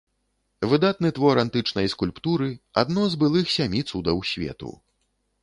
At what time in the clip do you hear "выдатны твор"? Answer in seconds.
0.69-1.41